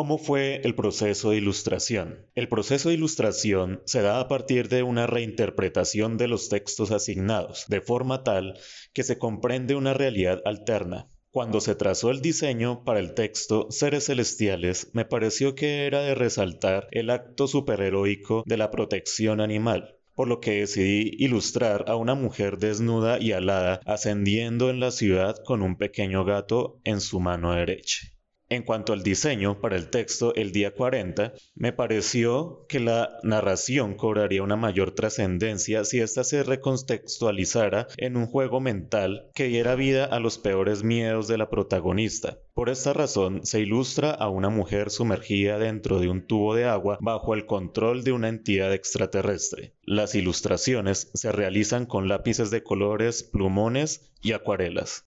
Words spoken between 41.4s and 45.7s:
protagonista. Por esta razón, se ilustra a una mujer sumergida